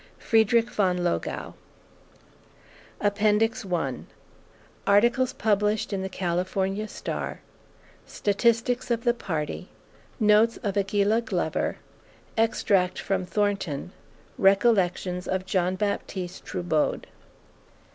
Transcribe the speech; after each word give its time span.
FRIEDRICH 0.17 0.69
VON 0.71 0.97
LOGAU. 1.03 1.53
I 2.99 4.07
ARTICLES 4.87 5.33
PUBLISHED 5.33 5.93
IN 5.93 6.01
The 6.01 6.09
California 6.09 6.87
Star 6.87 7.41
STATISTICS 8.07 8.89
OF 8.89 9.03
THE 9.03 9.13
PARTY 9.13 9.69
NOTES 10.19 10.57
OF 10.63 10.75
AGUILLA 10.75 11.21
GLOVER 11.21 11.77
EXTRACT 12.35 12.97
FROM 12.97 13.27
THORNTON 13.27 13.91
RECOLLECTIONS 14.39 15.27
OF 15.27 15.45
JOHN 15.45 15.75
BAPTISTE 15.75 16.39
TRUBODE. 16.45 17.05